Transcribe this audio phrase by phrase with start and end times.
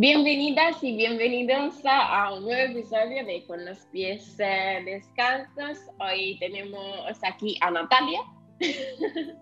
[0.00, 5.76] Bienvenidas y bienvenidos a, un nuevo episodio de Con los pies eh, descalzos.
[5.98, 8.20] Hoy tenemos aquí a Natalia.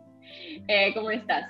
[0.69, 1.49] Eh, ¿Cómo estás?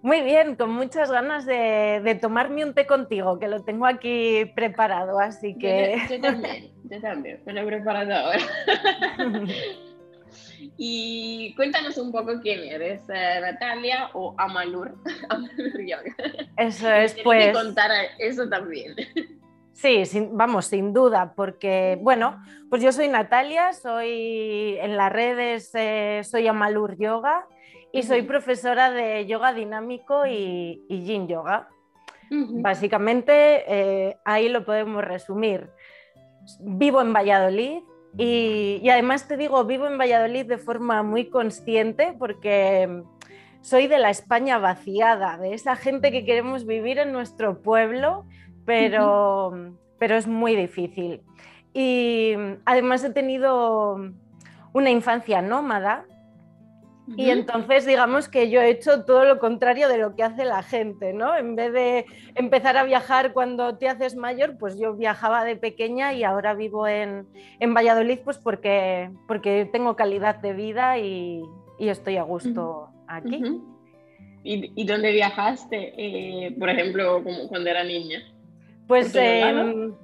[0.00, 5.18] Muy bien, con muchas ganas de, tomarme un té contigo, que lo tengo aquí preparado,
[5.20, 5.98] así que...
[6.08, 8.38] Yo, también, yo también, me lo he preparado ahora.
[10.76, 14.96] y cuéntanos un poco quién eres, eh, Natalia o Amalur,
[15.28, 16.14] Amalur Yoga.
[16.56, 17.46] Eso es, pues...
[17.46, 18.94] Que contar eso también.
[19.72, 20.02] Sí,
[20.32, 26.48] vamos, sin duda, porque, bueno, pues yo soy Natalia, soy en las redes, eh, soy
[26.48, 27.46] Amalur Yoga
[27.92, 31.68] y soy profesora de yoga dinámico y, yin yoga.
[32.30, 35.70] Básicamente eh, ahí lo podemos resumir.
[36.60, 37.82] Vivo en Valladolid
[38.18, 43.04] y, además te digo, vivo en Valladolid de forma muy consciente porque
[43.60, 48.26] soy de la España vaciada, de esa gente que queremos vivir en nuestro pueblo,
[48.64, 51.22] pero, pero es muy difícil.
[51.72, 53.98] Y además he tenido
[54.72, 56.04] una infancia nómada,
[57.16, 60.62] y entonces digamos que yo he hecho todo lo contrario de lo que hace la
[60.62, 61.36] gente, ¿no?
[61.36, 66.12] En vez de empezar a viajar cuando te haces mayor, pues yo viajaba de pequeña
[66.12, 67.26] y ahora vivo en,
[67.60, 71.42] Valladolid pues porque, porque tengo calidad de vida y,
[71.78, 73.42] estoy a gusto aquí.
[74.44, 78.22] ¿Y, dónde viajaste, eh, por ejemplo, cuando era niña?
[78.86, 79.94] Pues em,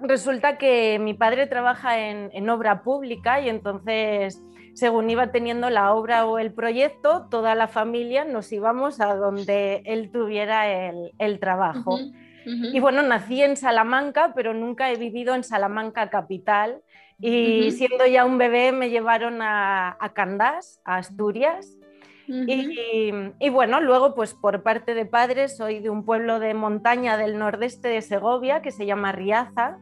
[0.00, 4.40] resulta que mi padre trabaja en, en obra pública y entonces
[4.74, 9.82] según iba teniendo la obra o el proyecto, toda la familia nos íbamos a donde
[9.86, 11.98] él tuviera el, trabajo.
[12.44, 16.82] Y bueno, nací en Salamanca, pero nunca he vivido en Salamanca capital.
[17.20, 21.78] Y siendo ya un bebé me llevaron a, a Candás, a Asturias.
[22.26, 27.16] y, y, bueno, luego pues por parte de padres soy de un pueblo de montaña
[27.16, 29.78] del nordeste de Segovia que se llama Riaza.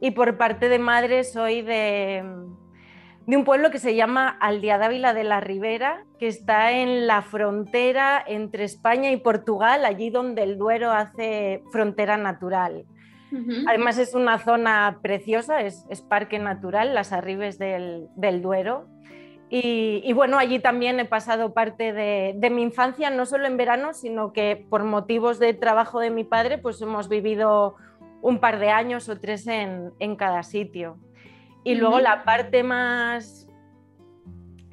[0.00, 2.24] Y por parte de madre soy de,
[3.30, 7.22] de un pueblo que se llama Aldea Dávila de la Ribera, que está en la
[7.22, 12.86] frontera entre España y Portugal, allí donde el Duero hace frontera natural.
[13.68, 18.08] Además es una zona preciosa, es, parque natural, las arribes del,
[18.42, 18.88] Duero.
[19.48, 24.32] Y, bueno, allí también he pasado parte de, mi infancia, no solo en verano, sino
[24.32, 27.76] que por motivos de trabajo de mi padre, pues hemos vivido
[28.22, 30.98] un par de años o tres en cada sitio.
[31.64, 33.46] Y luego la parte más,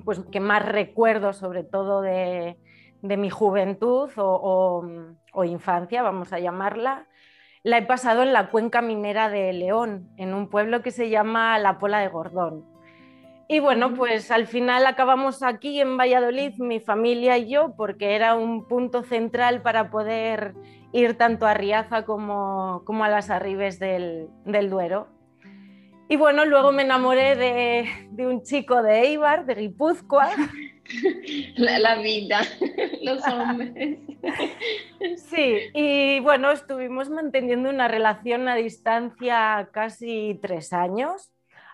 [0.06, 2.58] pues que más recuerdo sobre todo de,
[3.02, 7.08] mi juventud o, infancia, vamos a llamarla,
[7.64, 11.60] la he pasado en la cuenca minera de León, en un pueblo que se llama
[11.60, 12.66] La Pola de Gordón.
[13.50, 18.36] Y bueno, pues al final acabamos aquí en Valladolid, mi familia y yo, porque era
[18.36, 20.54] un punto central para poder
[20.92, 25.17] ir tanto a Riaza como, como a las arribes del, del Duero.
[26.10, 30.30] Y bueno, luego me enamoré de, un chico de Eibar, de Guipúzcoa.
[31.58, 32.40] La, vida,
[33.02, 34.00] los hombres.
[35.18, 41.32] Sí, y bueno, estuvimos manteniendo una relación a distancia casi tres años,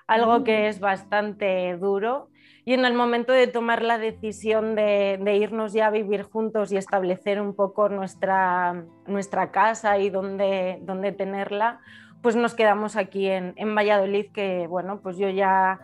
[0.07, 0.66] algo que mm.
[0.66, 2.29] es bastante duro.
[2.66, 6.77] Y en el momento de tomar la decisión de, irnos ya a vivir juntos y
[6.77, 11.81] establecer un poco nuestra, nuestra casa y dónde, dónde tenerla,
[12.23, 15.81] pues nos quedamos aquí en, Valladolid, que bueno, pues yo ya,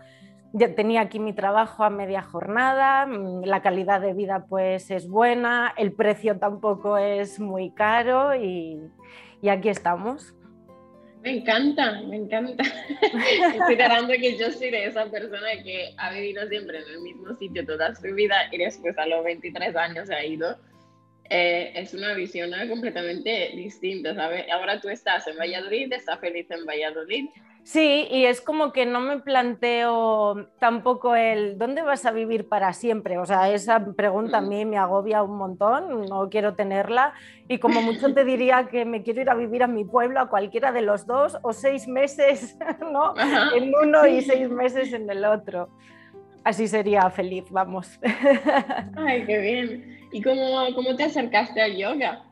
[0.53, 5.09] ya, tenía aquí mi trabajo a media jornada, mm, la calidad de vida pues es
[5.09, 8.79] buena, el precio tampoco es muy caro y,
[9.47, 10.33] aquí estamos.
[11.22, 12.63] Me encanta, me encanta.
[13.57, 17.35] Estoy tratando que yo soy de esa persona que ha vivido siempre en el mismo
[17.35, 20.56] sitio toda su vida y después a los 23 años se ha ido
[21.29, 24.45] eh, es una visión completamente distinta, ¿sabes?
[24.51, 27.25] Ahora tú estás en Valladolid, estás feliz en Valladolid.
[27.63, 32.73] Sí, y es como que no me planteo tampoco el ¿dónde vas a vivir para
[32.73, 33.19] siempre?
[33.19, 37.13] O sea, esa pregunta a mí me agobia un montón, no quiero tenerla
[37.47, 40.29] y como mucho te diría que me quiero ir a vivir a mi pueblo, a
[40.29, 42.57] cualquiera de los dos, o seis meses
[42.92, 43.13] ¿no?
[43.56, 45.69] en uno y seis meses en el otro.
[46.44, 48.00] Así sería feliz, vamos.
[48.95, 49.99] Ay, qué bien.
[50.11, 52.23] ¿Y cómo, cómo te acercaste al yoga?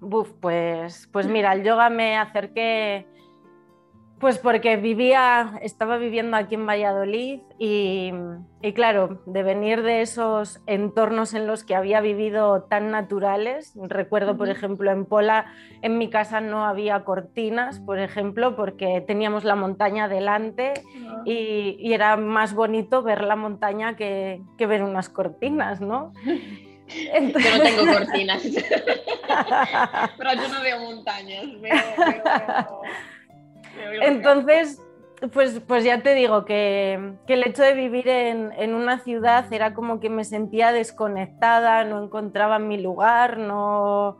[0.00, 3.06] Buf, pues, pues mira, al yoga me acerqué
[4.18, 8.12] pues porque vivía, estaba viviendo aquí en Valladolid y,
[8.74, 14.48] claro, de venir de esos entornos en los que había vivido tan naturales, recuerdo por
[14.48, 15.46] ejemplo en Pola,
[15.82, 20.74] en mi casa no había cortinas, por ejemplo, porque teníamos la montaña delante
[21.06, 21.22] ah.
[21.24, 26.12] y, era más bonito ver la montaña que, que ver unas cortinas, ¿no?
[26.88, 28.42] Yo no tengo cortinas.
[30.18, 31.44] Pero yo no veo montañas.
[34.02, 34.80] Entonces,
[35.32, 40.00] pues, pues ya te digo que, el hecho de vivir en, una ciudad era como
[40.00, 44.18] que me sentía desconectada, no encontraba mi lugar, no,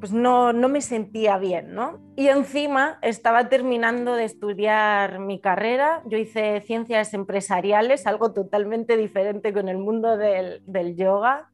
[0.00, 2.00] pues no, no me sentía bien, ¿no?
[2.16, 9.52] Y encima estaba terminando de estudiar mi carrera, yo hice ciencias empresariales, algo totalmente diferente
[9.52, 10.62] con el mundo del,
[10.96, 11.50] yoga.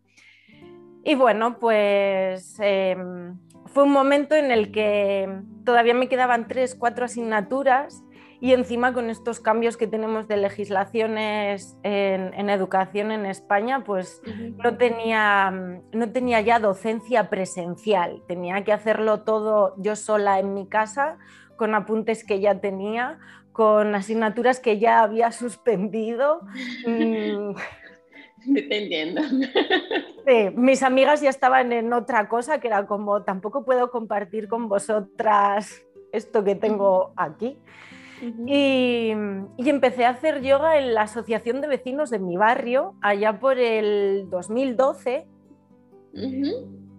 [1.04, 5.28] Y bueno, pues em, fue un momento en el que
[5.64, 8.02] todavía me quedaban tres, cuatro asignaturas
[8.40, 14.20] y encima con estos cambios que tenemos de legislaciones en, educación en España, pues
[14.62, 15.50] no, tenía,
[15.92, 21.16] no tenía ya docencia presencial, tenía que hacerlo todo yo sola en mi casa,
[21.56, 23.18] con apuntes que ya tenía,
[23.52, 26.40] con asignaturas que ya había suspendido.
[28.52, 29.22] Te entiendo.
[30.26, 34.68] Sí, mis amigas ya estaban en otra cosa que era como, tampoco puedo compartir con
[34.68, 35.82] vosotras
[36.12, 37.58] esto que tengo aquí
[38.46, 39.10] y,
[39.58, 44.28] empecé a hacer yoga en la Asociación de Vecinos de mi barrio, allá por el
[44.30, 45.26] 2012.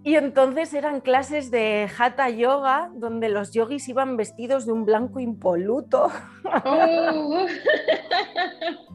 [0.06, 5.18] Y entonces eran clases de hatha yoga, donde los yogis iban vestidos de un blanco
[5.18, 6.12] impoluto.
[6.64, 7.44] Oh.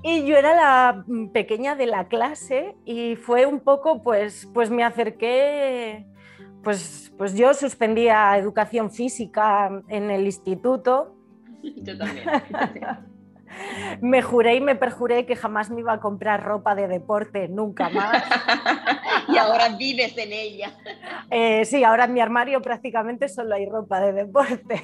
[0.03, 4.85] y yo era la pequeña de la clase y fue un poco, pues, pues me
[4.85, 6.07] acerqué,
[6.63, 11.17] pues, pues yo suspendía educación física en el instituto
[11.61, 12.25] Yo también.
[14.01, 17.89] me juré y me perjuré que jamás me iba a comprar ropa de deporte, nunca
[17.89, 18.23] más.
[19.27, 20.71] y ahora vives en ella.
[21.33, 24.83] Eh, sí, ahora en mi armario prácticamente solo hay ropa de deporte.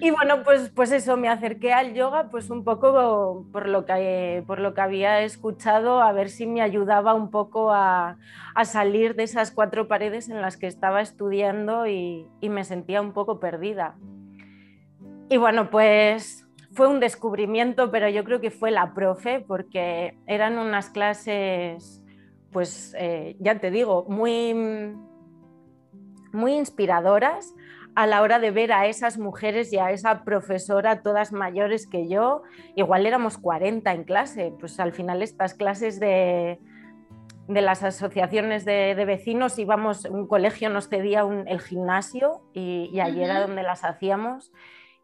[0.00, 4.42] y bueno, pues, pues eso, me acerqué al yoga pues un poco por lo que,
[4.46, 8.16] por lo que había escuchado, a ver si me ayudaba un poco a,
[8.64, 13.40] salir de esas cuatro paredes en las que estaba estudiando y me sentía un poco
[13.40, 13.96] perdida.
[15.30, 20.58] Y bueno, pues fue un descubrimiento, pero yo creo que fue la profe, porque eran
[20.58, 22.02] unas clases,
[22.52, 24.54] pues eh, ya te digo, muy,
[26.32, 27.54] muy inspiradoras
[27.94, 32.08] a la hora de ver a esas mujeres y a esa profesora, todas mayores que
[32.08, 32.42] yo,
[32.76, 36.60] igual éramos 40 en clase, pues al final estas clases de,
[37.48, 43.24] de las asociaciones de, vecinos íbamos, un colegio nos cedía el gimnasio y, y allí
[43.24, 44.52] era donde las hacíamos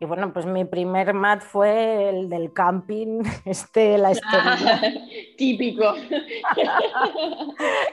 [0.01, 4.83] y bueno, pues mi primer mat fue el del camping, este, la ah,
[5.39, 5.95] típico.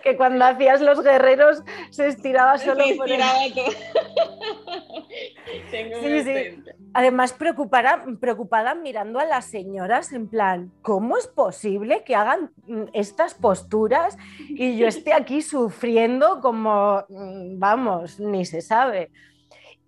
[0.04, 1.62] que cuando hacías los guerreros
[1.92, 3.22] se estiraba solo por el...
[5.72, 6.64] sí, sí.
[6.94, 12.84] Además, preocupada, preocupada mirando a las señoras en plan, ¿cómo es posible que hagan mm,
[12.94, 14.18] estas posturas
[14.50, 19.12] y yo esté aquí sufriendo como, mm, vamos, ni se sabe?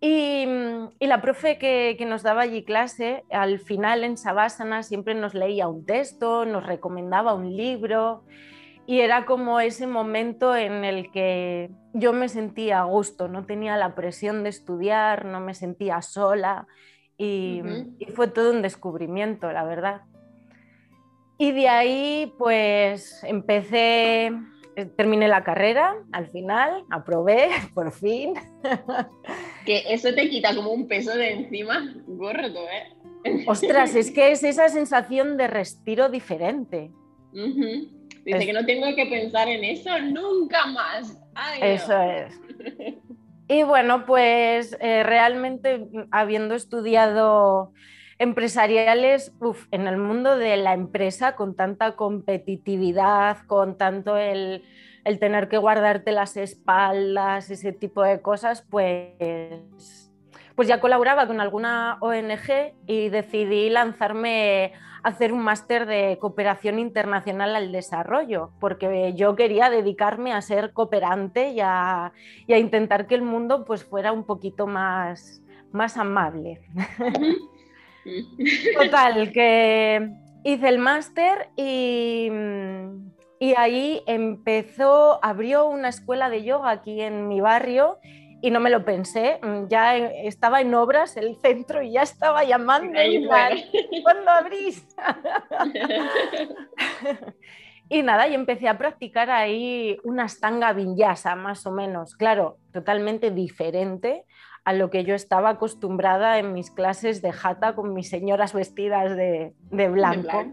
[0.03, 5.33] Mm, y, la profe que, nos daba allí clase, al final en Savasana siempre nos
[5.33, 8.25] leía un texto, nos recomendaba un libro
[8.85, 13.77] y era como ese momento en el que yo me sentía a gusto, no tenía
[13.77, 16.67] la presión de estudiar, no me sentía sola
[17.17, 17.61] y,
[17.97, 20.01] y fue todo un descubrimiento, la verdad.
[21.37, 24.33] Y de ahí pues empecé
[24.75, 28.33] eh, terminé la carrera al final, aprobé por fin.
[29.65, 33.43] Que eso te quita como un peso de encima gordo, ¿eh?
[33.47, 36.91] Ostras, es que es esa sensación de respiro diferente.
[37.31, 41.17] Dice que no tengo que pensar en eso nunca más.
[41.61, 42.39] eso es.
[43.47, 47.73] Y bueno, pues eh, realmente habiendo estudiado
[48.19, 49.33] empresariales,
[49.71, 54.63] en el mundo de la empresa, con tanta competitividad, con tanto el,
[55.19, 60.11] tener que guardarte las espaldas, ese tipo de cosas, pues,
[60.55, 66.79] pues ya colaboraba con alguna ONG y decidí lanzarme a hacer un máster de cooperación
[66.79, 72.13] internacional al desarrollo, porque yo quería dedicarme a ser cooperante y a,
[72.47, 75.41] intentar que el mundo pues, fuera un poquito más,
[75.71, 76.61] más amable.
[78.77, 80.09] Total, que
[80.43, 82.29] hice el máster y,
[83.43, 87.99] y ahí empezó, abrió una escuela de yoga aquí en mi barrio
[88.41, 92.97] y no me lo pensé, ya estaba en obras el centro y ya estaba llamando.
[94.01, 94.87] ¿Cuándo abrís?
[97.89, 103.29] y nada, y empecé a practicar ahí una stanga vinyasa, más o menos, claro, totalmente
[103.29, 104.23] diferente
[104.63, 109.17] a lo que yo estaba acostumbrada en mis clases de jata con mis señoras vestidas
[109.17, 109.53] de,
[109.89, 110.45] blanco.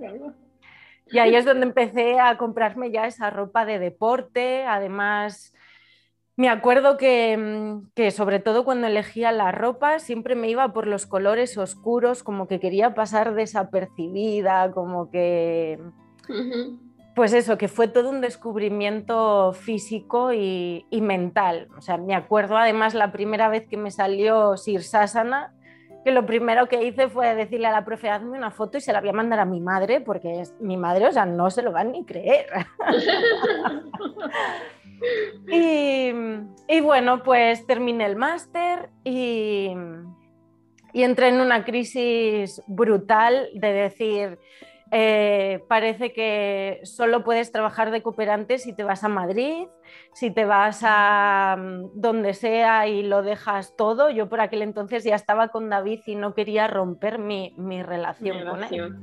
[1.13, 5.53] Y ahí es donde empecé a comprarme ya esa ropa de deporte, además
[6.41, 11.05] me acuerdo mm, que, sobre todo cuando elegía la ropa siempre me iba por los
[11.05, 15.79] colores oscuros, como que quería pasar desapercibida, como que...
[17.15, 21.69] Pues eso, que fue todo un descubrimiento físico y, mental.
[21.77, 25.53] O sea, me acuerdo además la primera vez que me salió Sir Sasana,
[26.05, 28.93] que lo primero que hice fue decirle a la profe, hazme una foto y se
[28.93, 31.63] la voy a mandar a mi madre, porque es, mi madre, o sea, no se
[31.63, 32.47] lo van ni creer.
[35.49, 39.71] Y, bueno, pues terminé el máster y,
[40.93, 44.39] entré en una crisis brutal de decir,
[44.93, 49.69] eh, parece que solo puedes trabajar de cooperante si te vas a Madrid,
[50.13, 54.11] si te vas a mm, donde sea y lo dejas todo.
[54.11, 58.65] Yo por aquel entonces ya estaba con David y no quería romper mi, relación con
[58.65, 58.95] él.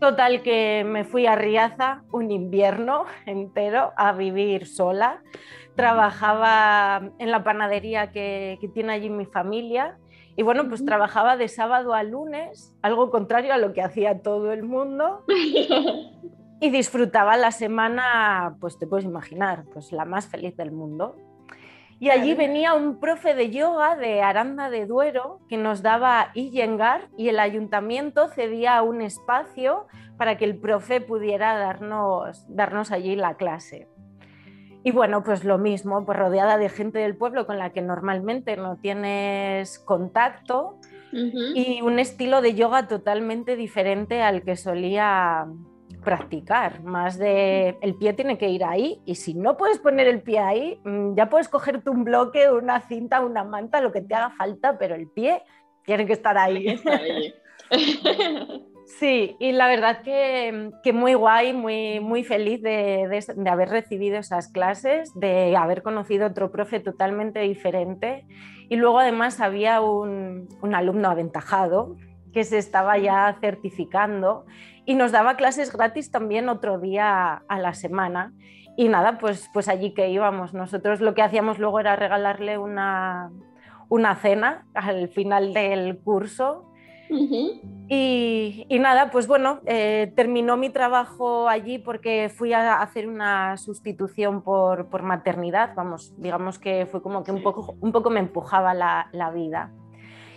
[0.00, 5.22] Total que me fui a Riaza un invierno entero a vivir sola.
[5.74, 9.98] Trabajaba en la panadería que, tiene allí mi familia
[10.36, 14.52] y bueno, pues trabajaba de sábado a lunes, algo contrario a lo que hacía todo
[14.52, 15.24] el mundo.
[16.60, 21.16] y disfrutaba la semana, pues te puedes imaginar, pues la más feliz del mundo.
[21.98, 27.08] Y allí venía un profe de yoga de Aranda de Duero que nos daba Iyengar
[27.16, 29.86] y el ayuntamiento cedía un espacio
[30.18, 33.88] para que el profe pudiera darnos, darnos allí la clase.
[34.86, 38.56] Y bueno, pues lo mismo, pues rodeada de gente del pueblo con la que normalmente
[38.56, 40.78] no tienes contacto
[41.10, 45.48] y un estilo de yoga totalmente diferente al que solía
[46.04, 50.22] practicar, más de el pie tiene que ir ahí y si no puedes poner el
[50.22, 54.14] pie ahí, mm, ya puedes cogerte un bloque, una cinta, una manta, lo que te
[54.14, 55.42] haga falta, pero el pie
[55.84, 56.80] tiene que estar ahí.
[58.86, 64.48] Sí, y la verdad que, muy guay, muy, muy feliz de, de, haber recibido esas
[64.48, 68.26] clases, de haber conocido otro profe totalmente diferente.
[68.68, 71.96] Y luego además había un, un alumno aventajado
[72.32, 74.46] que se estaba ya certificando
[74.84, 78.32] y nos daba clases gratis también otro día a la semana.
[78.76, 80.54] Y nada, pues, pues allí que íbamos.
[80.54, 83.32] Nosotros lo que hacíamos luego era regalarle una,
[83.88, 86.70] una cena al final del curso.
[87.88, 93.56] Y, y, nada, pues bueno, eh, terminó mi trabajo allí porque fui a hacer una
[93.56, 98.20] sustitución por, por, maternidad, vamos, digamos que fue como que un poco, un poco me
[98.20, 99.72] empujaba la, la vida.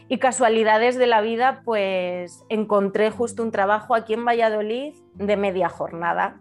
[0.08, 5.70] Y casualidades de la vida, pues encontré justo un trabajo aquí en Valladolid de media
[5.70, 6.40] jornada.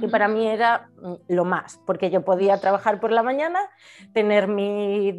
[0.00, 3.60] Y para mí era mm, lo más, porque yo podía trabajar por la mañana,
[4.12, 5.12] tener mi,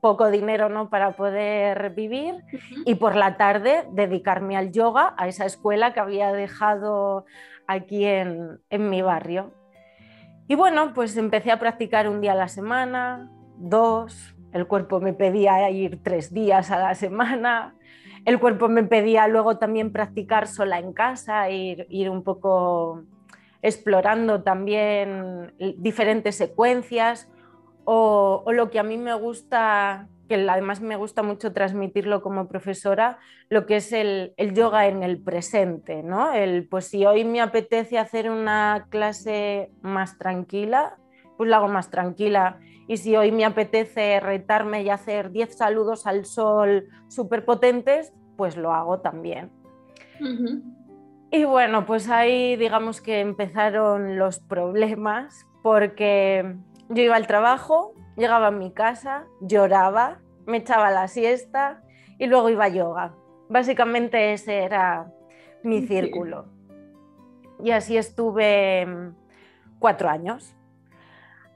[0.00, 0.90] poco dinero ¿no?
[0.90, 2.36] para poder vivir
[2.84, 7.24] y por la tarde dedicarme al yoga, a esa escuela que había dejado
[7.66, 9.52] aquí en, en mi barrio.
[10.46, 15.12] Y bueno, pues empecé a practicar un día a la semana, dos, el cuerpo me
[15.12, 17.74] pedía ir tres días a la semana.
[18.24, 23.04] El cuerpo me pedía luego también practicar sola en casa, ir, ir un poco
[23.62, 27.28] explorando también diferentes secuencias
[27.84, 33.18] o, lo que a mí me gusta, que además me gusta mucho transmitirlo como profesora,
[33.48, 36.32] lo que es el, yoga en el presente, ¿no?
[36.34, 40.98] El, pues si hoy me apetece hacer una clase más tranquila,
[41.38, 46.06] pues la hago más tranquila y si hoy me apetece retarme y hacer 10 saludos
[46.06, 49.50] al sol súper potentes, pues lo hago también.
[51.30, 56.56] Y bueno, pues ahí digamos que empezaron los problemas porque
[56.88, 61.82] yo iba al trabajo, llegaba a mi casa, lloraba, me echaba la siesta
[62.18, 63.14] y luego iba a yoga.
[63.50, 65.12] Básicamente ese era
[65.62, 66.46] mi círculo.
[67.62, 69.14] Y así estuve mm,
[69.78, 70.54] cuatro años.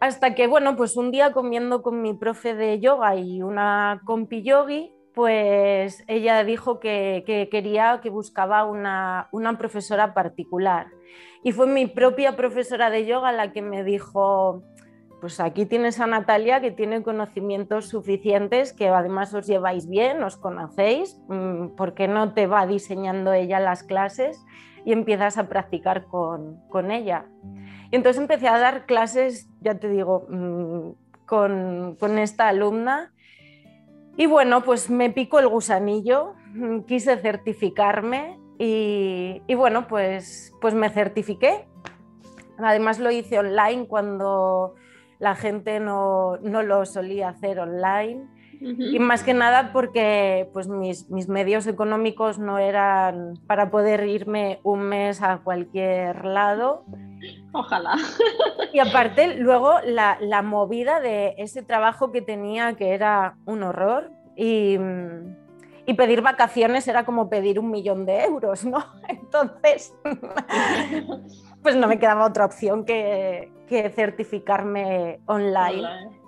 [0.00, 4.42] Hasta que, bueno, pues un día comiendo con mi profe de yoga y una compi
[4.42, 9.28] yogi, pues ella dijo que, quería, que buscaba una,
[9.58, 10.88] profesora particular.
[11.42, 14.62] Y fue mi propia profesora de yoga la que me dijo,
[15.20, 20.36] pues aquí tienes a Natalia que tiene conocimientos suficientes, que además os lleváis bien, os
[20.36, 24.42] conocéis, mm, ¿por qué no te va diseñando ella las clases
[24.84, 27.26] y empiezas a practicar con, con ella?
[27.90, 30.92] Y entonces empecé a dar clases, ya te digo, mm,
[31.32, 33.11] con, esta alumna.
[34.16, 40.90] Y bueno, pues me picó el gusanillo, mm, quise certificarme y, bueno, pues, pues me
[40.90, 41.66] certifiqué.
[42.58, 44.74] Además lo hice online cuando
[45.18, 48.28] la gente no, lo solía hacer online.
[48.64, 54.60] Y más que nada porque pues, mis, mis, medios económicos no eran para poder irme
[54.62, 56.84] un mes a cualquier lado.
[57.52, 57.96] Ojalá.
[58.72, 64.10] Y aparte, luego la, la movida de ese trabajo que tenía que era un horror
[64.36, 64.78] y,
[65.84, 68.84] y pedir vacaciones era como pedir un millón de euros, ¿no?
[69.08, 69.92] Entonces,
[71.62, 76.21] pues no me quedaba otra opción que, que certificarme online.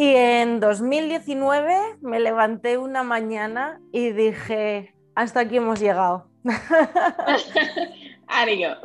[0.00, 6.28] Y en 2019 me levanté una mañana y dije, hasta aquí hemos llegado.
[8.28, 8.76] Ario.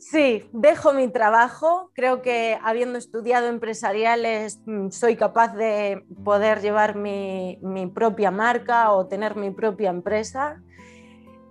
[0.00, 1.92] Sí, dejo mi trabajo.
[1.94, 7.60] Creo que habiendo estudiado empresariales mm, soy capaz de poder llevar mi,
[7.94, 10.60] propia marca o tener mi propia empresa.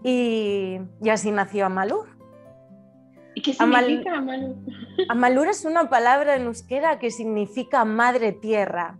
[0.03, 2.09] Y, así nació Amalur.
[3.37, 4.55] ¿Y qué significa Amalur?
[5.09, 8.97] Amalur es una palabra en euskera que significa madre tierra.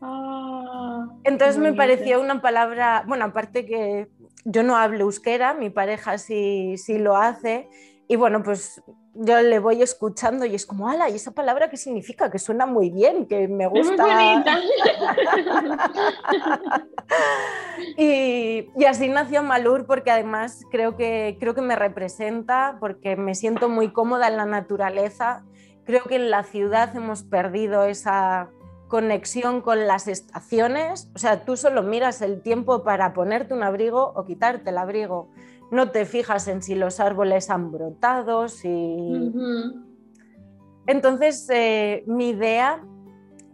[0.00, 4.06] Ah, Entonces me pareció una palabra, bueno, aparte que
[4.44, 7.68] yo no hablo euskera, mi pareja sí, sí lo hace,
[8.06, 8.80] y bueno, pues
[9.14, 12.30] yo le voy escuchando y es como, ala, ¿y esa palabra qué significa?
[12.30, 14.06] Que suena muy bien, que me gusta.
[17.96, 23.34] y, y, así nació Malur porque además creo que, creo que me representa, porque me
[23.34, 25.44] siento muy cómoda en la naturaleza.
[25.84, 28.50] Creo que en la ciudad hemos perdido esa
[28.88, 31.10] conexión con las estaciones.
[31.14, 35.30] O sea, tú solo miras el tiempo para ponerte un abrigo o quitarte el abrigo
[35.74, 39.32] no te fijas en si los árboles han brotado, si...
[40.86, 42.80] Entonces, eh, mi idea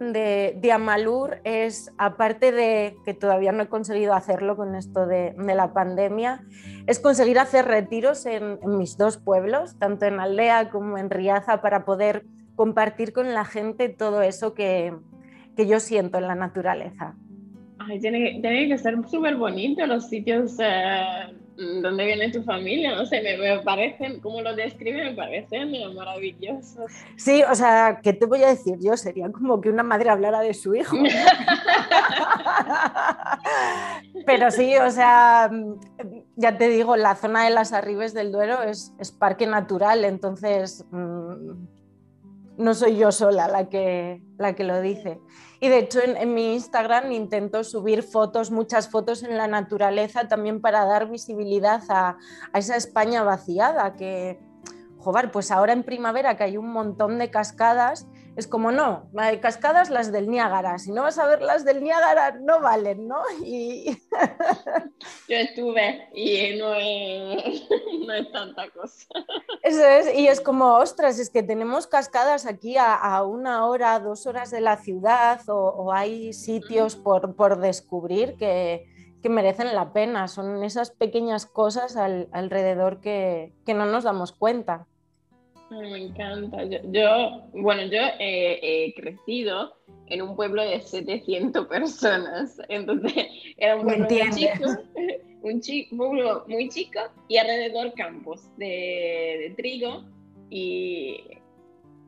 [0.00, 5.72] de, Amalur es, aparte de que todavía no he conseguido hacerlo con esto de, la
[5.72, 6.44] pandemia,
[6.86, 11.86] es conseguir hacer retiros en, mis dos pueblos, tanto en Aldea como en Riaza, para
[11.86, 12.24] poder
[12.54, 14.94] compartir con la gente todo eso que,
[15.56, 17.14] yo siento en la naturaleza.
[17.78, 21.02] Ay, tiene, que ser súper bonito los sitios eh,
[21.82, 22.94] ¿dónde viene tu familia?
[22.94, 26.90] No sé, me, parecen, como lo describe, me parecen maravillosos.
[27.16, 28.96] Sí, o sea, ¿qué te voy a decir yo?
[28.96, 30.96] Sería como que una madre hablara de su hijo.
[34.26, 35.50] Pero sí, o sea,
[36.36, 40.84] ya te digo, la zona de las Arribes del Duero es, es parque natural, entonces
[40.90, 41.52] mm,
[42.58, 45.20] no soy yo sola la que, la que lo dice.
[45.60, 50.62] Y de hecho en, mi Instagram intento subir fotos, muchas fotos en la naturaleza también
[50.62, 52.16] para dar visibilidad a,
[52.52, 54.40] a esa España vaciada que,
[54.98, 59.38] joder, pues ahora en primavera que hay un montón de cascadas, es como no, hay
[59.38, 63.20] cascadas las del Niágara, si no vas a ver las del Niágara no valen, ¿no?
[63.44, 64.00] Y...
[65.28, 67.64] Yo estuve y no es,
[68.06, 69.06] no es tanta cosa.
[69.62, 74.26] Eso es, y es como, ostras, es que tenemos cascadas aquí a, una hora, dos
[74.26, 78.86] horas de la ciudad o, hay sitios por, por descubrir que,
[79.22, 80.28] que merecen la pena.
[80.28, 84.86] Son esas pequeñas cosas alrededor que, que, no nos damos cuenta
[85.70, 86.64] me encanta.
[86.64, 89.74] Yo, bueno, yo he, crecido
[90.06, 93.14] en un pueblo de 700 personas, entonces
[93.56, 100.04] era un pueblo muy chico, un, pueblo muy chico y alrededor campos de, trigo.
[100.50, 101.22] Y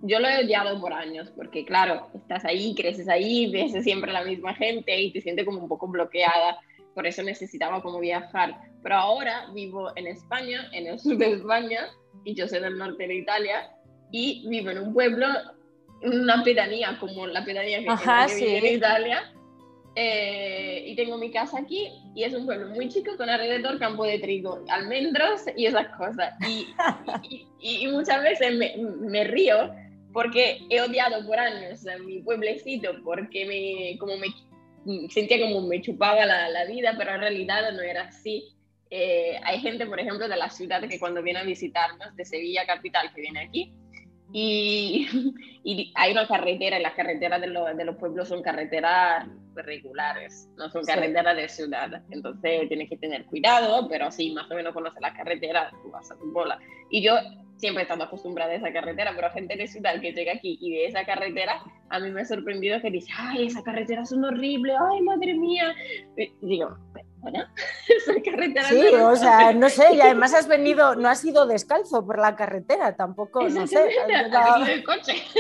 [0.03, 4.25] yo lo he odiado por años porque claro, estás ahí, creces ahí, ves siempre la
[4.25, 6.59] misma gente y te sientes como un poco bloqueada,
[6.95, 11.89] por eso necesitaba como viajar, pero ahora vivo en España, en el sur de España
[12.25, 13.71] y yo soy del norte de Italia
[14.11, 15.27] y vivo en un pueblo,
[16.03, 19.33] una pedanía como la pedanía que, vive en Italia.
[19.95, 24.05] Eh, y tengo mi casa aquí y es un pueblo muy chico con alrededor campo
[24.05, 26.35] de trigo, almendros y esas cosas.
[26.49, 26.75] Y,
[27.61, 29.71] y, muchas veces me, me, río
[30.15, 34.29] porque he odiado por años a mi pueblecito porque me, como me
[35.11, 38.55] sentía como me chupaba la, la vida, pero en realidad no era así.
[38.95, 42.67] Eh, hay gente, por ejemplo, de la ciudad que cuando viene a visitarnos, de Sevilla
[42.67, 43.73] capital, que viene aquí,
[44.35, 45.09] y,
[45.65, 50.69] y hay una carretera, y las carreteras de, de, los pueblos son carreteras regulares, no
[50.69, 52.03] son carreteras de ciudad.
[52.11, 56.11] Entonces tienes que tener cuidado, pero sí, más o menos conoces la carretera, tú vas
[56.11, 56.59] a tu bola.
[56.91, 57.15] Y yo
[57.57, 60.71] siempre he estado acostumbrada a esa carretera, pero gente de ciudad que llega aquí y
[60.71, 64.75] de esa carretera, a mí me ha sorprendido que dice, ay, esa carretera son horrible,
[64.79, 65.75] ay, madre mía.
[66.19, 66.77] Y digo,
[67.23, 67.45] bueno,
[67.89, 68.69] esa carretera.
[68.69, 72.37] Sí, o sea, no sé, y además has venido, no has ido descalzo por la
[72.37, 73.79] carretera, tampoco, no sé.
[74.15, 75.15] Has el coche.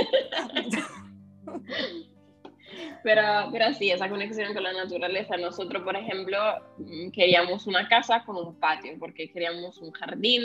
[3.05, 5.37] Pero, pero sí, esa conexión con la naturaleza.
[5.37, 6.39] Nosotros, por ejemplo,
[6.79, 10.45] mm, queríamos una casa con un patio, porque queríamos un jardín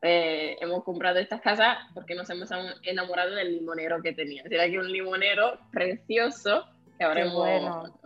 [0.00, 2.48] eh, hemos comprado esta casa porque nos hemos
[2.82, 4.44] enamorado del limonero que tenía.
[4.48, 8.00] Era que un limonero precioso que ahora hemos, bueno.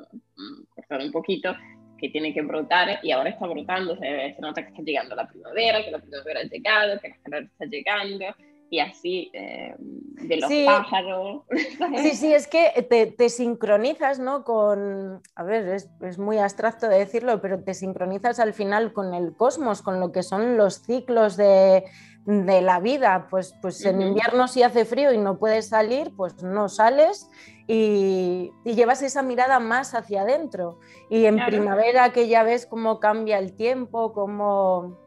[0.89, 1.55] Todo un poquito,
[2.03, 5.29] que tiene que brotar y ahora está brotando, se, se, nota que está llegando la
[5.29, 8.25] primavera, que la primavera ha llegado, que la calor está llegando
[8.73, 11.43] y así eh, de los pájaros.
[12.03, 14.43] Sí, sí, es que te, te, sincronizas, ¿no?
[14.43, 19.15] Con, a ver, es, es, muy abstracto de decirlo, pero te sincronizas al final con
[19.15, 21.85] el cosmos, con lo que son los ciclos de,
[22.25, 23.29] de la vida.
[23.31, 27.29] Pues, pues en invierno si hace frío y no puedes salir, pues no sales
[27.75, 30.79] y, y llevas esa mirada más hacia adentro.
[31.09, 34.99] Y en primavera que ya ves cómo cambia el tiempo, cómo...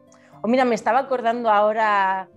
[0.42, 2.28] Oh, mira, me estaba acordando ahora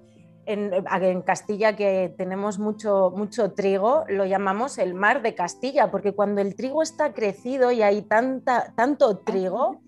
[0.46, 6.42] en, Castilla que tenemos mucho, mucho trigo, lo llamamos el mar de Castilla, porque cuando
[6.42, 9.82] el trigo está crecido y hay tanta, tanto trigo,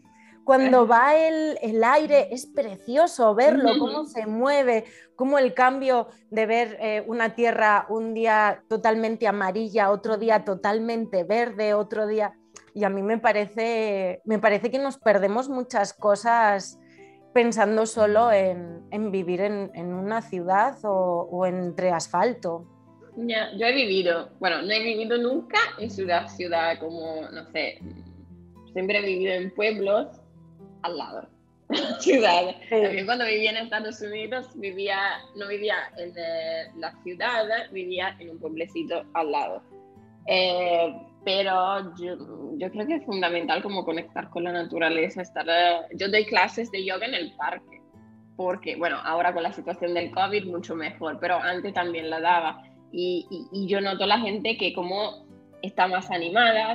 [0.52, 4.84] cuando va el, aire es precioso verlo, cómo se mueve,
[5.16, 11.24] cómo el cambio de ver eh, una tierra un día totalmente amarilla, otro día totalmente
[11.24, 12.34] verde, otro día...
[12.74, 16.78] Y a mí me parece, me parece que nos perdemos muchas cosas
[17.34, 22.66] pensando solo en, vivir en, una ciudad o, entre asfalto.
[23.16, 27.80] Ya, yo he vivido, bueno, no he vivido nunca en ciudad, ciudad como, no sé,
[28.74, 30.21] siempre he vivido en pueblos
[30.84, 31.28] al lado.
[32.00, 32.56] ciudad.
[32.70, 34.98] También cuando vivía en Estados Unidos, vivía,
[35.36, 39.64] no vivía en eh, la ciudad, vivía en un pueblecito al lado.
[40.28, 42.16] Eh, pero yo,
[42.58, 46.72] yo, creo que es fundamental como conectar con la naturaleza, estar, eh, yo doy clases
[46.72, 47.82] de yoga en el parque,
[48.36, 52.64] porque, bueno, ahora con la situación del COVID mucho mejor, pero antes también la daba,
[52.92, 55.26] y, y, yo noto la gente que como
[55.62, 56.74] está más animada,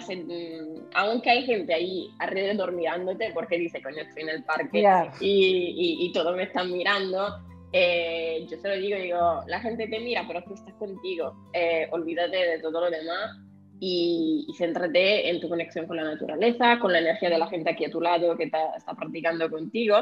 [0.94, 4.85] aunque hay gente ahí alrededor mirándote, porque dice, coño, estoy en el parque
[5.20, 7.29] y, y, todos me están mirando,
[7.72, 11.88] eh, yo se lo digo, digo, la gente te mira, pero tú estás contigo, eh,
[11.90, 13.37] olvídate de todo lo demás
[13.81, 17.70] y, y, céntrate en tu conexión con la naturaleza, con la energía de la gente
[17.70, 19.96] aquí a tu lado que está, está practicando contigo.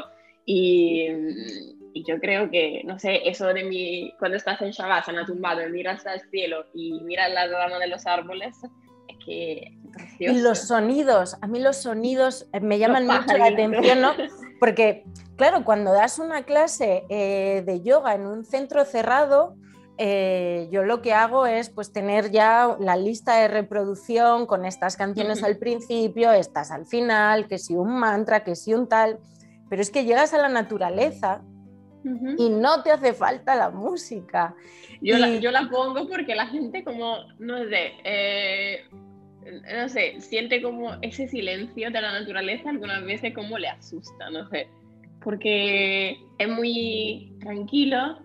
[0.45, 1.07] Y,
[1.95, 5.71] y, yo creo que, no sé, eso de mi, cuando estás en Shavasana tumbado y
[5.71, 8.55] miras al cielo y miras la rama de los árboles,
[9.07, 9.71] es que
[10.19, 14.11] Y los sonidos, a mí los sonidos me llaman mucho la atención, ¿no?
[14.59, 15.05] Porque,
[15.37, 19.55] claro, cuando das una clase eh, de yoga en un centro cerrado,
[19.97, 24.97] eh, yo lo que hago es pues tener ya la lista de reproducción con estas
[24.97, 29.19] canciones al principio, estas al final, que si un mantra, que si un tal,
[29.69, 31.41] pero es que llegas a la naturaleza
[32.37, 34.55] y no te hace falta la música.
[35.01, 38.85] Yo, la, yo la pongo porque la gente como, no sé, eh,
[39.75, 44.47] no sé, siente como ese silencio de la naturaleza algunas veces como le asusta, no
[44.49, 44.67] sé,
[45.23, 48.19] porque es muy tranquilo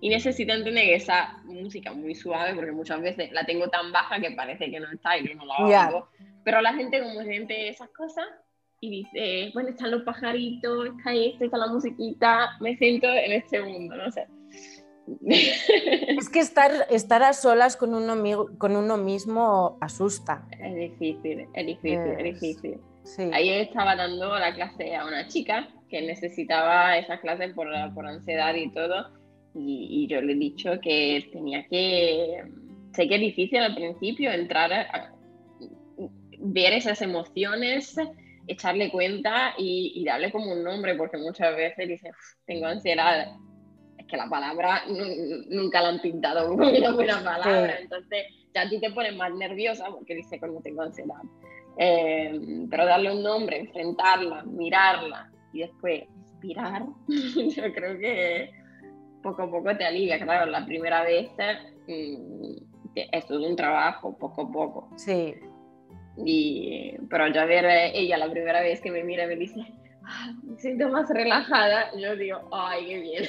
[0.00, 4.20] y necesito entender que esa música muy suave, porque muchas veces la tengo tan baja
[4.20, 6.08] que parece que no está y no la hago.
[6.44, 8.26] Pero la gente como siente esas cosas
[8.82, 13.62] y dice, bueno, están los pajaritos, está esto, está la musiquita, me siento en este
[13.62, 14.26] mundo, no sé.
[16.18, 20.46] Es que estar, estar a solas con uno, con uno mismo asusta.
[20.60, 22.78] Es difícil, es difícil, es, difícil.
[23.04, 23.30] Sí.
[23.32, 28.54] Ahí estaba dando la clase a una chica que necesitaba esa clase por, por ansiedad
[28.54, 29.22] y todo
[29.54, 32.42] y, yo le he dicho que tenía que,
[32.94, 35.12] sé que es difícil al principio entrar a,
[36.38, 37.94] ver esas emociones,
[38.46, 42.10] echarle cuenta y, darle como un nombre, porque muchas veces dice,
[42.46, 43.36] tengo ansiedad.
[43.98, 44.82] Es que la palabra
[45.48, 49.32] nunca la han pintado como una buena palabra, entonces ya a ti te pones más
[49.34, 51.22] nerviosa porque dice, no tengo ansiedad.
[51.78, 58.50] Eh, pero darle un nombre, enfrentarla, mirarla y después inspirar, yo creo que
[59.22, 61.30] poco a poco te alivia, claro, la primera vez
[61.86, 62.56] mm,
[62.94, 64.88] es todo un trabajo, poco a poco.
[64.96, 65.34] Sí.
[66.24, 69.60] Y, pero ya ver ella la primera vez que me mira y me dice,
[70.04, 73.24] ah, me siento más relajada, yo digo, ay, qué bien.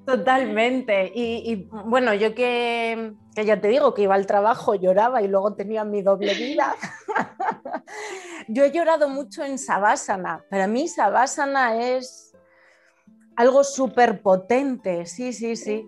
[0.06, 1.10] Totalmente.
[1.14, 5.54] Y, bueno, yo que, que, ya te digo que iba al trabajo, lloraba y luego
[5.54, 6.74] tenía mi doble vida.
[8.48, 10.44] yo he llorado mucho en Savasana.
[10.50, 12.32] Para mí Savasana es
[13.36, 15.86] algo súper potente, sí, sí, sí.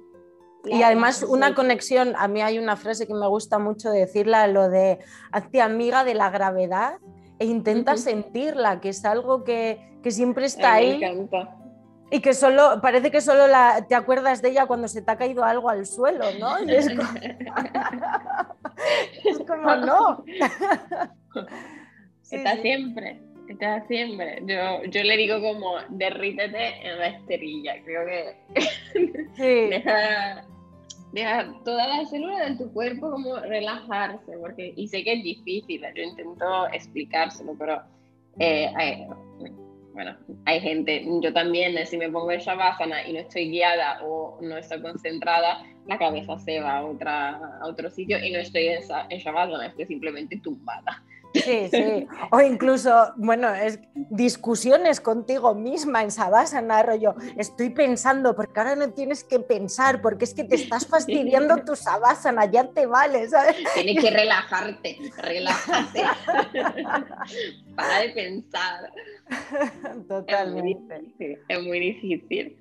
[0.64, 4.68] Y además una conexión, a mí hay una frase que me gusta mucho decirla, lo
[4.68, 4.98] de
[5.32, 6.98] hazte amiga de la gravedad
[7.38, 11.00] e intenta sentirla, que es algo que, siempre está ahí.
[12.10, 15.16] Y que solo, parece que solo la, te acuerdas de ella cuando se te ha
[15.16, 16.58] caído algo al suelo, ¿no?
[16.68, 16.88] es,
[19.46, 20.22] como, no.
[22.30, 23.20] está siempre.
[23.48, 24.42] Está siempre.
[24.46, 27.74] Yo, yo le digo como derrítete en la esterilla.
[27.84, 28.36] Creo que
[29.36, 29.44] sí.
[29.70, 30.44] deja,
[31.14, 35.82] deja todas las células de tu cuerpo como relajarse, porque, y sé que es difícil,
[35.94, 37.80] yo intento explicárselo, pero
[38.40, 39.06] eh, hay,
[39.92, 44.38] bueno, hay gente, yo también, si me pongo en Shavasana y no estoy guiada o
[44.42, 48.66] no estoy concentrada, la cabeza se va a, otra, a otro sitio y no estoy
[48.66, 51.00] en, en Shavasana, estoy simplemente tumbada.
[51.34, 52.06] Sí, sí.
[52.30, 57.16] O incluso, bueno, es discusiones contigo misma en Sabasana, rollo.
[57.36, 61.74] Estoy pensando, porque ahora no tienes que pensar, porque es que te estás fastidiando tu
[61.74, 63.56] Sabasana, ya te vale, ¿sabes?
[63.74, 66.02] Tienes que relajarte, relájate.
[67.74, 68.92] Para de pensar.
[70.08, 71.40] Totalmente.
[71.48, 72.56] Es muy, difícil.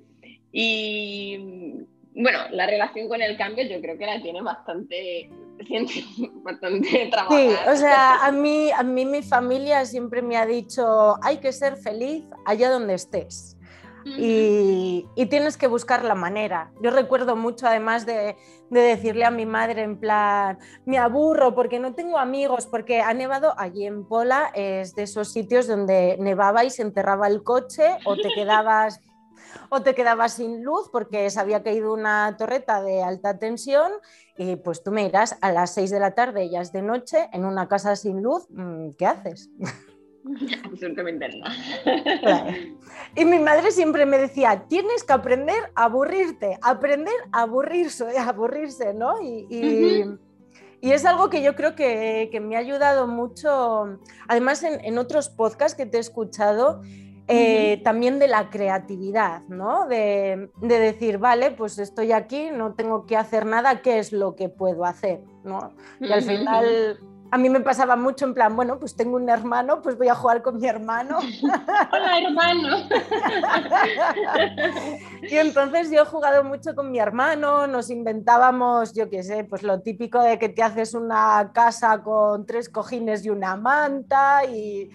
[0.51, 5.29] Y bueno, la relación con el cambio yo creo que la tiene bastante
[6.43, 11.37] bastante Sí, o sea, a mí, a mí mi familia siempre me ha dicho, hay
[11.37, 13.57] que ser feliz allá donde estés.
[14.05, 16.73] y, y, tienes que buscar la manera.
[16.81, 18.35] Yo recuerdo mucho además de,
[18.69, 23.13] de, decirle a mi madre en plan, me aburro porque no tengo amigos, porque ha
[23.13, 27.95] nevado allí en Pola, es de esos sitios donde nevaba y se enterraba el coche
[28.03, 28.99] o te quedabas
[29.69, 33.91] o te quedabas sin luz porque se había caído una torreta de alta tensión
[34.37, 37.29] y pues tú me irás a las 6 de la tarde, ya es de noche,
[37.33, 39.49] en una casa sin luz, mm, ¿qué haces?
[40.65, 42.47] Absolutamente nada.
[43.15, 48.29] Y mi madre siempre me decía, tienes que aprender a aburrirte, aprender a aburrirse, a
[48.29, 49.21] aburrirse, ¿no?
[49.21, 50.05] Y,
[50.81, 55.77] es algo que yo creo que, me ha ayudado mucho, además en, en otros podcasts
[55.77, 56.81] que te he escuchado,
[57.27, 59.87] eh, también de la creatividad, ¿no?
[59.87, 64.49] De, decir, vale, pues estoy aquí, no tengo que hacer nada, ¿qué es lo que
[64.49, 65.21] puedo hacer?
[65.43, 65.73] ¿no?
[65.99, 66.99] Y al final
[67.33, 70.13] a mí me pasaba mucho en plan, bueno, pues tengo un hermano, pues voy a
[70.13, 71.17] jugar con mi hermano.
[71.91, 72.87] Hola, hermano.
[75.23, 79.63] y entonces yo he jugado mucho con mi hermano, nos inventábamos, yo qué sé, pues
[79.63, 84.91] lo típico de que te haces una casa con tres cojines y una manta y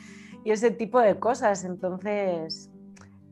[0.48, 1.62] y ese tipo de cosas.
[1.62, 2.70] Entonces,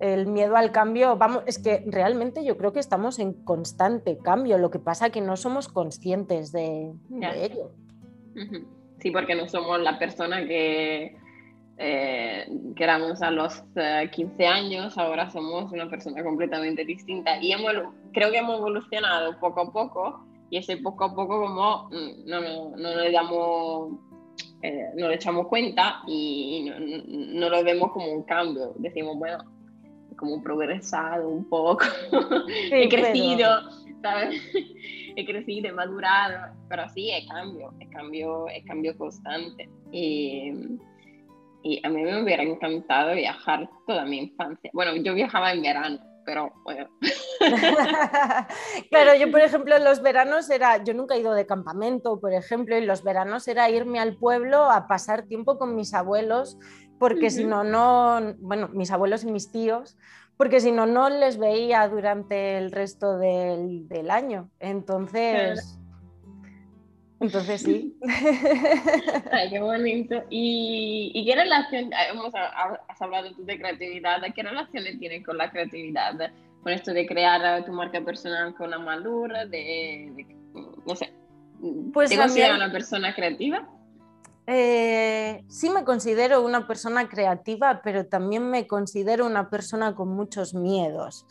[0.00, 4.58] el miedo al cambio, vamos, es que realmente yo creo que estamos en constante cambio,
[4.58, 6.92] lo que pasa que no somos conscientes de,
[7.34, 7.70] ello.
[8.98, 11.16] Sí, porque no somos la persona que,
[11.78, 13.64] eh, éramos a los
[14.12, 17.40] 15 eh, años, ahora somos una persona completamente distinta.
[17.40, 17.72] Y hemos,
[18.12, 20.26] creo que hemos evolucionado poco a poco.
[20.50, 23.98] Y ese poco a poco como mm, no, no, no le damos
[24.62, 26.70] eh, no le echamos cuenta y
[27.08, 28.74] no, lo vemos como un cambio.
[28.78, 29.38] Decimos, bueno,
[30.16, 31.84] como progresado un poco,
[32.72, 33.70] he crecido,
[34.02, 34.40] ¿sabes?
[35.16, 39.68] he crecido, he madurado, pero sí, es cambio, es cambio, es cambio constante.
[39.92, 40.52] Y,
[41.62, 44.70] y a mí me hubiera encantado viajar toda mi infancia.
[44.72, 46.90] Bueno, yo viajaba en verano, pero bueno.
[48.90, 52.34] claro, yo por ejemplo en los veranos era, yo nunca he ido de campamento, por
[52.34, 56.58] ejemplo, en los veranos era irme al pueblo a pasar tiempo con mis abuelos,
[56.98, 59.96] porque si no, no, bueno, mis abuelos y mis tíos,
[60.36, 64.50] porque si no, no les veía durante el resto del, del año.
[64.58, 65.78] Entonces...
[67.20, 67.96] Entonces sí.
[69.32, 70.22] Ay, qué bonito.
[70.28, 75.50] ¿Y, y qué relación, hemos, has hablado tú de creatividad, qué relaciones tienes con la
[75.50, 76.14] creatividad?
[76.62, 80.26] Con esto de crear tu marca personal con la madura, de,
[80.84, 81.12] no sé,
[81.92, 83.68] pues ¿te consideras una persona creativa?
[84.48, 90.54] Eh, sí me considero una persona creativa, pero también me considero una persona con muchos
[90.54, 91.26] miedos.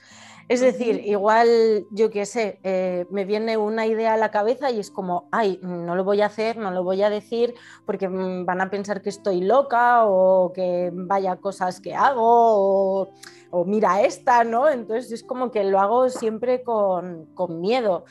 [0.48, 4.80] Es decir, igual, yo qué sé, eh, me viene una idea a la cabeza y
[4.80, 8.46] es como, ay, no lo voy a hacer, no lo voy a decir porque mm,
[8.46, 13.10] van a pensar que estoy loca o que vaya cosas que hago
[13.52, 14.70] o, mira esta, ¿no?
[14.70, 17.28] Entonces es como que lo hago siempre con,
[17.62, 18.06] miedo.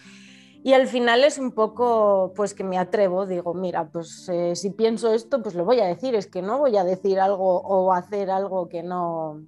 [0.65, 4.71] Y al final es un poco, pues que me atrevo, digo, mira, pues eh, si
[4.71, 7.93] pienso esto, pues lo voy a decir, es que no voy a decir algo o
[7.93, 9.43] hacer algo que no,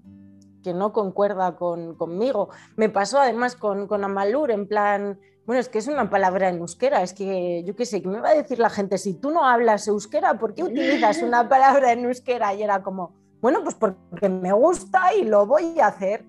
[0.66, 2.48] que no concuerda con, conmigo.
[2.74, 6.58] Me pasó además con, con Amalur, en plan, bueno, es que es una palabra en
[6.58, 8.98] euskera, es que yo qué sé, ¿qué me va a decir la gente?
[8.98, 12.52] Si tú no hablas euskera, ¿por qué utilizas una palabra en euskera?
[12.52, 16.24] Y era como, bueno, pues porque me gusta y lo voy a hacer.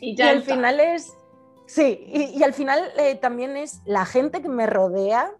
[0.00, 1.12] Y, al final es,
[1.66, 2.02] sí,
[2.34, 5.32] y, al final eh, también es la gente que me rodea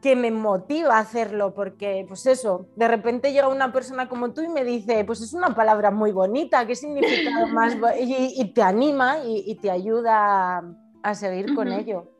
[0.00, 4.42] que me motiva a hacerlo, porque pues eso, de repente llega una persona como tú
[4.42, 7.76] y me dice, pues es una palabra muy bonita, ¿qué significa más?
[8.00, 10.62] Y, te anima y, te ayuda
[11.02, 12.12] a, seguir con ello.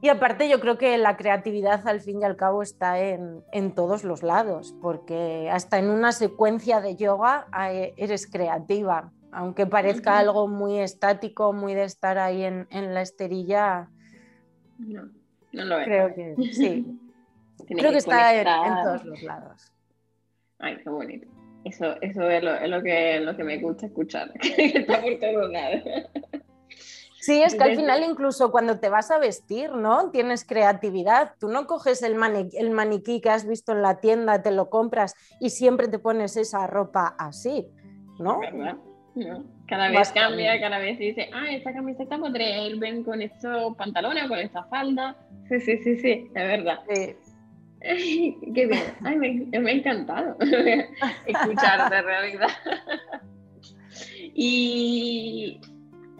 [0.00, 4.04] Y aparte yo creo que la creatividad al fin y al cabo está en, todos
[4.04, 7.46] los lados, porque hasta en una secuencia de yoga
[7.96, 13.90] eres creativa, aunque parezca algo muy estático, muy de estar ahí en, en la esterilla,
[14.78, 15.21] No,
[15.52, 15.84] no lo es.
[15.84, 16.98] Creo que sí.
[17.68, 18.44] Creo que, está en,
[18.82, 19.72] todos los lados.
[20.58, 21.28] Ay, qué bonito.
[21.64, 25.18] Eso, eso es, lo, es lo, que, lo que me gusta escuchar, que está por
[25.18, 25.82] todos lados.
[27.20, 30.10] Sí, es que al final incluso cuando te vas a vestir, ¿no?
[30.10, 31.34] Tienes creatividad.
[31.38, 34.68] Tú no coges el maniquí, el maniquí que has visto en la tienda, te lo
[34.70, 37.68] compras y siempre te pones esa ropa así,
[38.18, 38.40] ¿no?
[38.40, 38.76] ¿Verdad?
[39.14, 39.44] No.
[39.66, 44.28] Cada vez cambia, cada vez dice, ah, esta camiseta podría ir bien con estos pantalones
[44.28, 45.16] con esta falda.
[45.48, 46.80] Sí, sí, sí, sí, es verdad.
[47.80, 48.82] Qué bien.
[49.02, 50.36] Ay, me, me ha encantado
[51.26, 52.48] escucharte, realidad.
[54.34, 55.58] y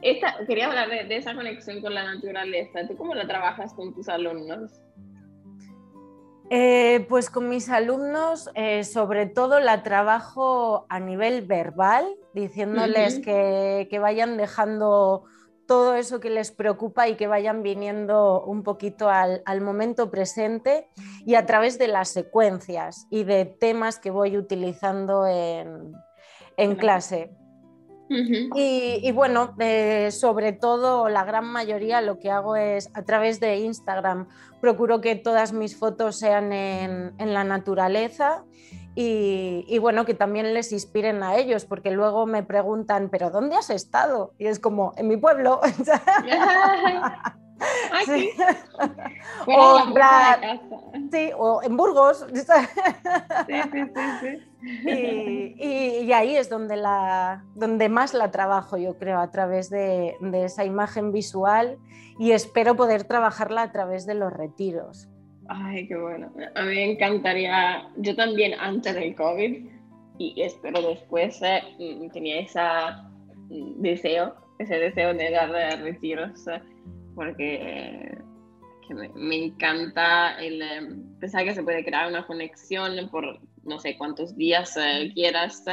[0.02, 2.86] esta, quería hablar de, esa conexión con la naturaleza.
[2.88, 4.72] ¿Tú cómo la trabajas con tus alumnos?
[6.50, 13.98] Eh, pues con mis alumnos, eh, sobre todo la trabajo a nivel verbal, diciéndoles que,
[14.00, 15.24] vayan dejando
[15.66, 20.88] todo eso que les preocupa y que vayan viniendo un poquito al, momento presente
[21.24, 25.92] y a través de las secuencias y de temas que voy utilizando en,
[26.56, 27.30] en clase.
[28.54, 33.56] Y, bueno, eh, sobre todo la gran mayoría lo que hago es a través de
[33.60, 34.28] Instagram,
[34.60, 38.44] procuro que todas mis fotos sean en, la naturaleza
[38.94, 43.70] y, bueno, que también les inspiren a ellos, porque luego me preguntan, ¿pero dónde has
[43.70, 44.34] estado?
[44.38, 45.60] Y es como, en mi pueblo.
[48.06, 48.30] sí.
[51.36, 52.26] o, en Burgos.
[54.62, 60.64] Y, ahí es donde, la, donde más la trabajo, yo creo, a través de, esa
[60.64, 61.78] imagen visual
[62.18, 65.08] y espero poder trabajarla a través de los retiros.
[65.54, 66.32] Ay, qué bueno.
[66.54, 69.66] A mí me encantaría, yo también antes del COVID
[70.18, 71.62] y espero después, eh,
[72.12, 72.60] tenía ese
[73.76, 75.50] deseo, ese deseo de dar
[75.82, 76.46] retiros
[77.14, 78.16] porque
[79.14, 84.34] me, encanta el em, pensar que se puede crear una conexión por no sé cuántos
[84.36, 85.64] días eh, quieras,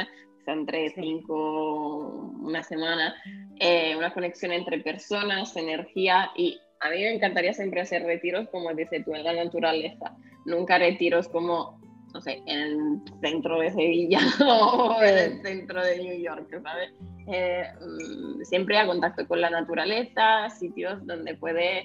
[0.44, 3.14] son tres, cinco, una semana,
[3.58, 8.72] eh, una conexión entre personas, energía y a mí me encantaría siempre hacer retiros como
[8.74, 11.80] dice tú en la naturaleza, nunca retiros como
[12.12, 16.92] no sé, en el centro de Sevilla o en el centro de New York, ¿sabes?
[17.28, 21.84] Eh, mm, siempre a contacto con la naturaleza, sitios donde puede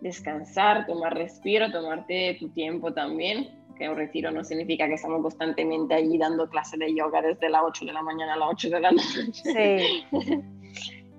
[0.00, 5.94] descansar, tomar respiro, tomarte tu tiempo también, que un retiro no significa que estamos constantemente
[5.94, 8.80] allí dando clases de yoga desde las 8 de la mañana a las 8 de
[8.80, 9.32] la noche.
[9.32, 10.04] Sí.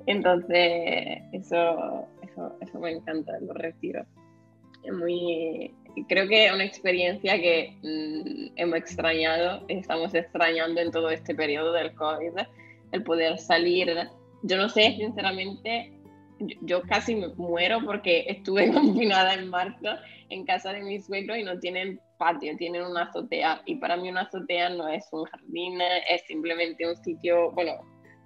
[0.07, 4.05] Entonces, eso, eso, eso me encanta, los retiros.
[4.91, 5.73] Muy,
[6.07, 11.93] creo que una experiencia que mm, hemos extrañado, estamos extrañando en todo este periodo del
[11.93, 12.33] COVID,
[12.91, 13.89] el poder salir.
[14.43, 15.91] Yo no sé, sinceramente,
[16.61, 19.89] yo, casi me muero porque estuve confinada en marzo
[20.29, 23.61] en casa de mis suegros y no tienen patio, tienen una azotea.
[23.65, 27.73] Y para mí una azotea no es un jardín, es simplemente un sitio, bueno,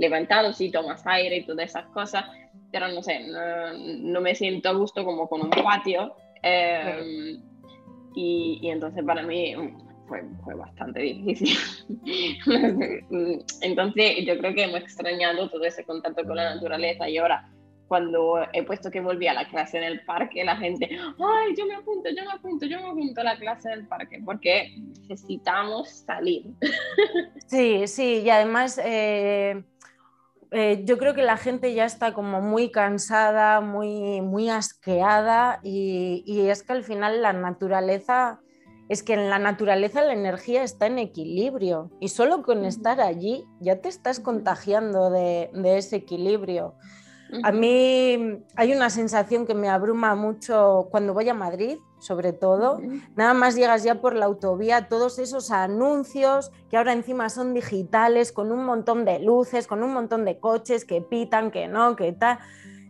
[0.02, 2.26] levantado, sí, tomas aire y todas esas cosas,
[2.72, 6.16] pero no sé, no, me siento a gusto como con un patio.
[6.44, 7.38] Eh,
[8.16, 11.56] y, entonces para mí mm, fue, fue bastante difícil.
[13.62, 17.48] entonces yo creo que hemos extrañado todo ese contacto con la naturaleza y ahora
[17.92, 21.66] cuando he puesto que volví a la clase en el parque, la gente, ay, yo
[21.66, 24.78] me apunto, yo me apunto, yo me apunto a la clase del parque, porque
[25.10, 26.46] necesitamos salir.
[27.48, 29.62] Sí, sí, y además eh,
[30.52, 36.24] eh, yo creo que la gente ya está como muy cansada, muy, muy asqueada y,
[36.50, 38.42] es que al final la naturaleza,
[38.90, 43.46] es que en la naturaleza la energía está en equilibrio y solo con estar allí
[43.62, 46.76] ya te estás contagiando de, de ese equilibrio.
[47.44, 52.82] A mí hay una sensación que me abruma mucho cuando voy a Madrid, sobre todo.
[53.16, 58.32] Nada más llegas ya por la autovía, todos esos anuncios que ahora encima son digitales,
[58.32, 62.12] con un montón de luces, con un montón de coches que pitan, que no, que
[62.12, 62.40] tal.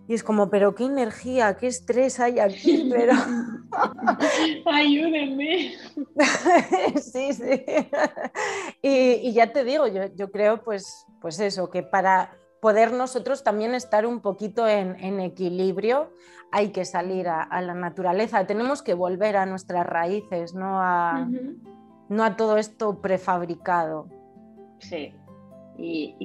[0.07, 3.13] Y es como, pero qué energía, qué estrés hay aquí, pero...
[4.65, 5.73] Ayúdenme.
[7.01, 7.65] sí, sí.
[8.81, 13.73] Y, ya te digo, yo, yo creo pues, pues eso, que para poder nosotros también
[13.73, 16.13] estar un poquito en, equilibrio,
[16.51, 21.27] hay que salir a, la naturaleza, tenemos que volver a nuestras raíces, no a,
[22.07, 24.07] no a todo esto prefabricado.
[24.79, 25.13] Sí,
[25.77, 26.15] y,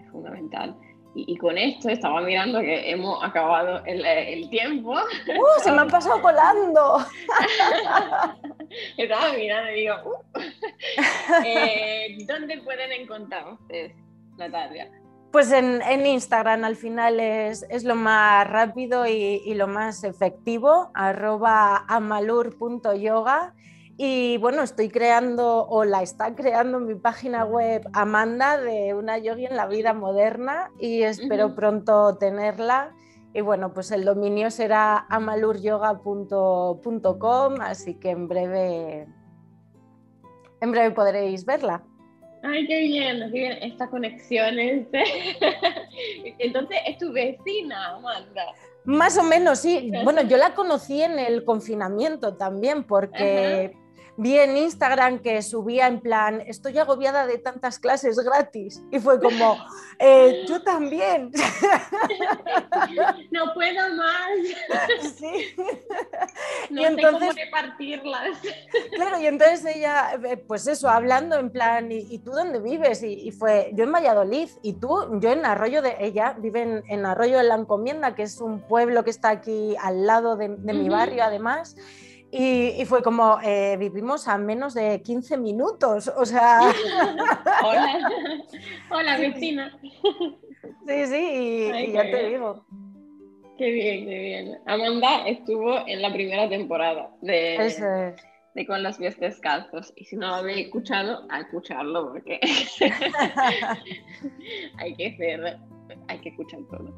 [0.00, 0.76] es fundamental.
[1.16, 4.92] Y, con esto estaba mirando que hemos acabado el, tiempo.
[4.92, 5.62] ¡Uh!
[5.62, 6.98] Se me ha pasado volando.
[8.96, 10.40] estaba mirando y digo, uh.
[11.46, 13.94] eh, ¿dónde pueden encontrar ustedes,
[14.36, 14.90] Natalia?
[15.34, 23.52] Pues en, Instagram al final es, lo más rápido y, lo más efectivo, arroba amalur.yoga.
[23.96, 29.46] Y bueno, estoy creando o la está creando mi página web Amanda de una yogi
[29.46, 32.94] en la vida moderna y espero pronto tenerla.
[33.32, 39.08] Y bueno, pues el dominio será amaluryoga.com, así que en breve,
[40.60, 41.82] en breve podréis verla.
[42.44, 44.58] Ay, qué bien, qué bien esta conexión.
[44.58, 45.02] Este.
[46.38, 48.44] Entonces, es tu vecina, Amanda.
[48.84, 49.90] Más o menos, sí.
[50.04, 53.74] Bueno, yo la conocí en el confinamiento también, porque
[54.16, 58.82] vi en Instagram que subía en plan, estoy agobiada de tantas clases gratis.
[58.90, 59.56] Y fue como,
[59.98, 61.30] eh, yo también.
[63.30, 64.28] No puedo más.
[65.18, 65.56] Sí.
[66.70, 68.38] No y entonces, sé cómo repartirlas.
[68.94, 73.02] Claro, y entonces ella, eh, pues eso, hablando en plan, ¿y, tú dónde vives?
[73.02, 77.38] Y, fue, yo en Valladolid, y tú, yo en Arroyo de, ella vive en, Arroyo
[77.38, 81.24] de la Encomienda, que es un pueblo que está aquí al lado de, mi barrio
[81.24, 81.76] además.
[82.36, 86.62] Y, fue como, eh, vivimos a menos de 15 minutos, o sea...
[87.64, 88.10] Hola,
[88.90, 89.78] hola vecina.
[90.84, 92.66] Sí, sí, y, ya te digo.
[93.56, 94.58] Qué bien, qué bien.
[94.66, 98.16] Amanda estuvo en la primera temporada de,
[98.54, 99.92] de Con las pies descalzos.
[99.94, 102.40] Y si no lo habéis escuchado, a escucharlo porque
[104.98, 105.58] hay que ser
[106.08, 106.92] hay que escuchar todo.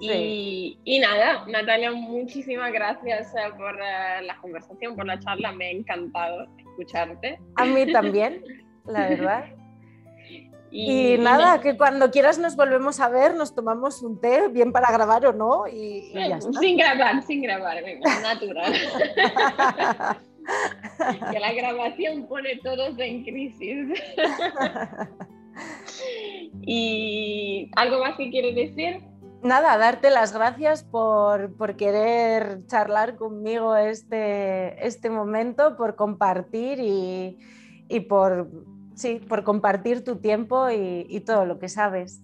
[0.00, 5.70] Y, nada, Natalia, muchísimas gracias eh, por eh, la conversación, por la charla, me ha
[5.70, 7.38] encantado escucharte.
[7.56, 8.42] A mí también,
[8.86, 9.44] la verdad.
[10.70, 14.90] Y, nada, que cuando quieras nos volvemos a ver, nos tomamos un té, bien para
[14.90, 16.58] grabar o no, y, ya está.
[16.58, 18.72] Sin grabar, sin grabar, venga, natural.
[21.30, 24.02] que la grabación pone todos en crisis.
[26.62, 29.02] ¿Y algo más que quieres decir?
[29.44, 38.50] Nada, darte las gracias por, querer charlar conmigo este, este momento, por compartir y, por,
[38.94, 42.22] sí, por compartir tu tiempo y, todo lo que sabes.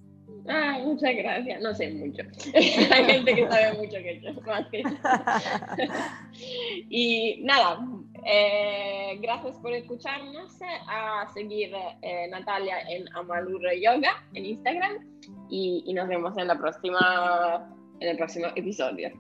[0.49, 1.61] Ah, muchas gracias.
[1.61, 2.23] No sé mucho.
[2.55, 4.83] Hay gente que sabe mucho que yo, más que
[6.89, 7.81] y nada,
[8.25, 10.59] eh, gracias por escucharnos.
[10.89, 11.73] A seguir
[12.03, 15.07] eh, Natalia en Amalur Yoga en Instagram
[15.49, 19.11] y, nos vemos en la próxima en el próximo episodio.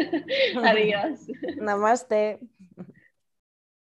[0.64, 1.26] Adiós.
[1.56, 2.38] Namaste.